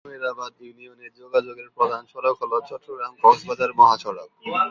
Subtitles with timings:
[0.05, 4.29] আমিরাবাদ ইউনিয়নে যোগাযোগের প্রধান সড়ক হল চট্টগ্রাম-কক্সবাজার মহাসড়ক।